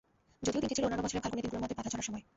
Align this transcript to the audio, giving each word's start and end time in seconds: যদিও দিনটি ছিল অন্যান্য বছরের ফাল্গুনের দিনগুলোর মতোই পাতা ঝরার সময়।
যদিও 0.45 0.61
দিনটি 0.63 0.75
ছিল 0.77 0.85
অন্যান্য 0.87 1.03
বছরের 1.05 1.23
ফাল্গুনের 1.23 1.43
দিনগুলোর 1.45 1.63
মতোই 1.63 1.77
পাতা 1.77 1.89
ঝরার 1.93 2.07
সময়। 2.09 2.23